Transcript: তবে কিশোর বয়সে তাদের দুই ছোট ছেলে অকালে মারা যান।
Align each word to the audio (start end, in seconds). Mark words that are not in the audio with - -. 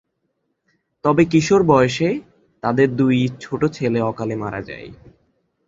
তবে 1.05 1.23
কিশোর 1.25 1.61
বয়সে 1.63 2.09
তাদের 2.63 2.87
দুই 2.95 3.17
ছোট 3.41 3.61
ছেলে 3.71 3.99
অকালে 4.01 4.35
মারা 4.35 4.61
যান। 4.61 4.91